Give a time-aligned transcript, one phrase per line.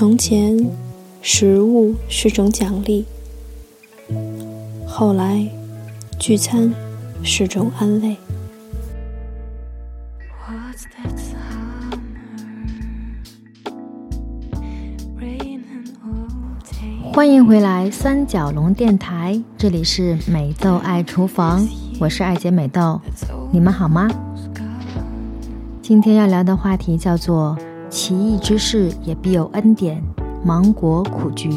[0.00, 0.56] 从前，
[1.20, 3.04] 食物是种奖励；
[4.86, 5.46] 后来，
[6.18, 6.72] 聚餐
[7.22, 8.16] 是种安慰。
[17.12, 21.68] 欢迎回来，三角龙电台，这里是美豆爱厨房，
[22.00, 22.98] 我是爱姐美豆，
[23.52, 24.08] 你们好吗？
[25.82, 27.58] 今天要聊的话题叫做
[27.90, 30.00] “奇异之事也必有恩典”，
[30.46, 31.50] 芒果苦菊。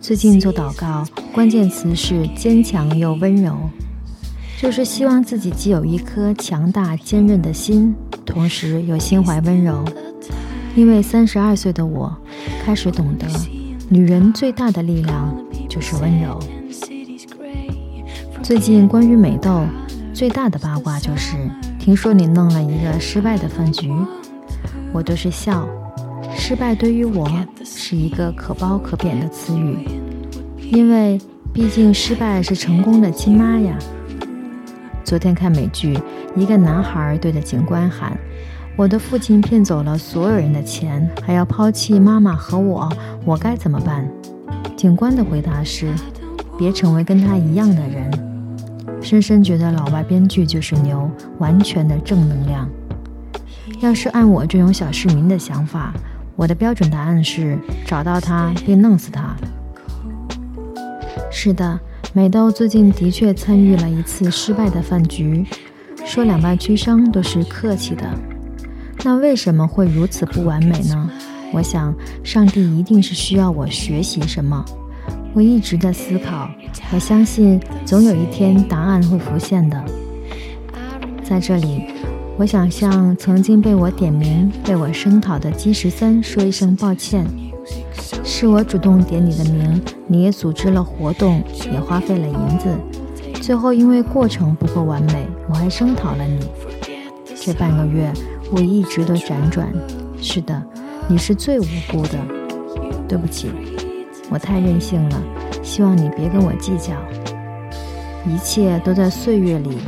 [0.00, 3.56] 最近做祷告，关键词是坚强又温柔，
[4.60, 7.92] 就是希望自己既有一颗强大坚韧的心，
[8.24, 9.84] 同时又心怀温柔。
[10.76, 12.16] 因为三十二岁的我
[12.64, 13.26] 开始懂得。
[13.88, 15.36] 女人最大的力量
[15.68, 16.38] 就是温柔。
[18.42, 19.64] 最近关于美豆
[20.12, 21.36] 最大的八卦就是，
[21.78, 23.90] 听说你弄了一个失败的饭局，
[24.94, 25.68] 我都是笑。
[26.36, 27.28] 失败对于我
[27.64, 29.76] 是一个可褒可贬的词语，
[30.70, 31.20] 因为
[31.52, 33.76] 毕竟失败是成功的亲妈呀。
[35.02, 35.98] 昨天看美剧，
[36.36, 38.16] 一个男孩对着警官喊。
[38.76, 42.88] 我的父亲骗走了所有人的钱，还要抛弃妈妈和我，
[43.24, 44.08] 我该怎么办？
[44.76, 45.92] 警官的回答是：
[46.56, 48.10] 别成为跟他一样的人。
[49.00, 52.68] 深深觉得老外编剧就是牛，完全的正能量。
[53.80, 55.92] 要是按我这种小市民的想法，
[56.36, 59.34] 我的标准答案是找到他并弄死他。
[61.30, 61.78] 是的，
[62.12, 65.44] 美豆最近的确参与了一次失败的饭局，
[66.04, 68.04] 说两败俱伤都是客气的。
[69.04, 71.10] 那为什么会如此不完美呢？
[71.52, 74.64] 我想，上帝一定是需要我学习什么。
[75.32, 76.48] 我一直在思考，
[76.92, 79.84] 我相信总有一天答案会浮现的。
[81.22, 81.86] 在这里，
[82.36, 87.24] 我想向曾经被我点名、被我声讨的基十三说一声抱歉。
[88.24, 92.68] 是我主动点你的名，你也组织了活动，也花费了银子，
[93.40, 96.40] 最后因为过程不够完美，我还声讨了你。
[97.34, 98.12] 这半个月。
[98.50, 99.72] 我一直都辗转，
[100.20, 100.62] 是的，
[101.08, 102.18] 你是最无辜的。
[103.08, 103.50] 对不起，
[104.28, 105.22] 我太任性了，
[105.62, 106.92] 希望你别跟我计较。
[108.26, 109.78] 一切都在岁月里，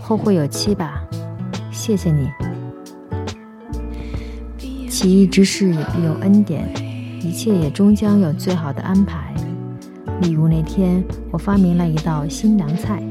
[0.00, 1.02] 后会有期吧。
[1.80, 2.28] 谢谢你。
[4.86, 6.68] 奇异之事也必有恩典，
[7.22, 9.32] 一切也终将有最好的安排。
[10.20, 13.02] 例如那天，我发明了一道新凉菜。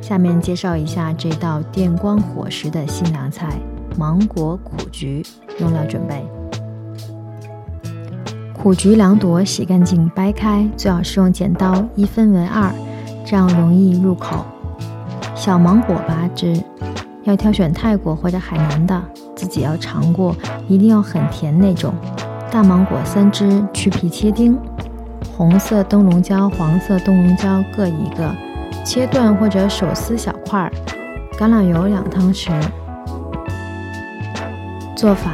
[0.00, 3.58] 下面介绍一下这道电光火石的新凉菜——
[3.98, 5.24] 芒果苦菊。
[5.58, 6.24] 用料准备：
[8.54, 12.72] 苦菊两朵，洗干净掰开，最好是用剪刀一分为二，
[13.24, 14.46] 这样容易入口。
[15.34, 16.62] 小芒果八只，
[17.26, 19.02] 要挑选泰国或者海南的，
[19.34, 20.34] 自己要尝过，
[20.68, 21.92] 一定要很甜那种。
[22.52, 24.56] 大芒果三只，去皮切丁。
[25.36, 28.32] 红色灯笼椒、黄色灯笼椒各一个。
[28.84, 30.70] 切断或者手撕小块儿，
[31.36, 32.52] 橄榄油两汤匙。
[34.94, 35.32] 做法：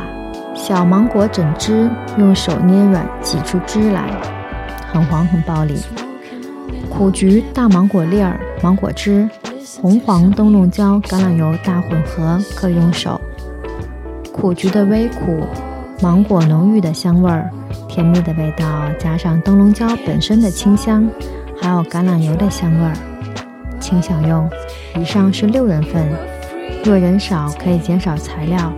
[0.55, 4.09] 小芒果整只，用手捏软，挤出汁来，
[4.91, 5.75] 很黄很暴力。
[6.89, 9.29] 苦菊、大芒果粒儿、芒果汁、
[9.81, 13.21] 红黄灯笼椒、橄榄油大混合，可用手。
[14.33, 15.44] 苦菊的微苦，
[16.00, 17.50] 芒果浓郁的香味儿，
[17.88, 18.65] 甜蜜的味道，
[18.99, 21.09] 加上灯笼椒本身的清香，
[21.61, 22.93] 还有橄榄油的香味儿。
[23.81, 24.49] 请享用。
[25.00, 26.06] 以上是六人份，
[26.84, 28.72] 若人少可以减少材料，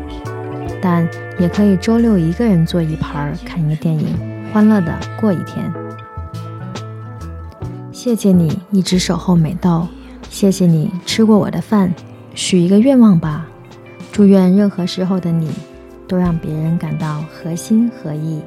[0.81, 4.07] 但也可以周六一个人做一盘儿看一个电影，
[4.53, 5.73] 欢乐的过一天。
[7.91, 9.87] 谢谢你一直守候美豆，
[10.35, 11.95] 谢谢你吃过我的饭。
[12.35, 13.47] 许一个愿望吧，
[14.11, 15.49] 祝愿任何时候的你
[16.09, 18.41] 都让别人感到合心合意。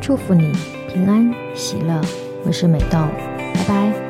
[0.00, 0.50] 祝福你
[0.90, 2.00] 平安喜乐。
[2.42, 2.98] 我是美豆，
[3.52, 4.07] 拜拜。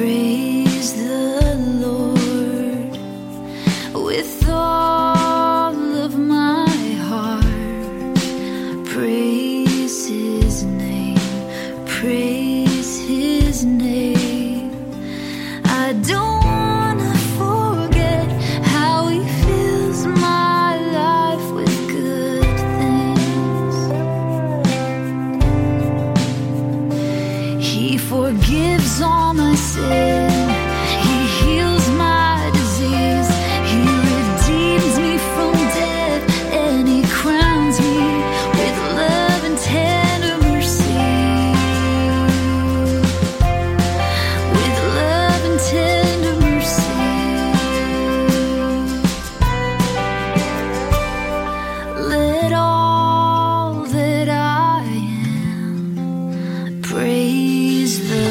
[0.00, 0.29] pray.
[28.10, 30.49] forgives all my sins.
[57.90, 58.29] is the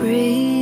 [0.00, 0.59] free.